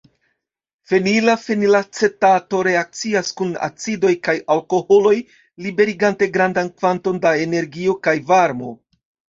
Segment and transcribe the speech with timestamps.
[0.91, 5.15] Fenila fenilacetato reakcias kun acidoj kaj alkoholoj
[5.69, 8.77] liberigante grandan kvanton da energio kaj varmo.